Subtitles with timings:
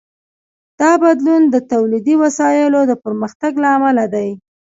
[0.79, 4.29] دا بدلون د تولیدي وسایلو د پرمختګ له امله دی.